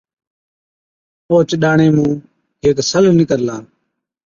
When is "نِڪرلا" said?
3.19-3.55